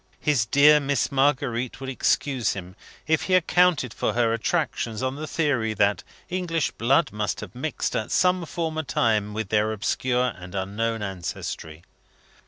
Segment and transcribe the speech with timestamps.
[0.19, 5.27] His dear Miss Marguerite would excuse him, if he accounted for her attractions on the
[5.27, 10.55] theory that English blood must have mixed at some former time with their obscure and
[10.55, 11.83] unknown ancestry.